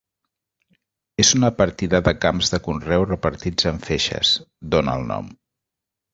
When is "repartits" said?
3.11-3.69